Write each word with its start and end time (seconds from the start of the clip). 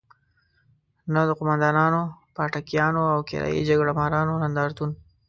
نه 1.13 1.21
د 1.27 1.31
قوماندانانو، 1.39 2.01
پاټکیانو 2.35 3.03
او 3.13 3.19
کرايي 3.29 3.61
جګړه 3.69 3.91
مارانو 3.99 4.41
نندارتون. 4.43 4.89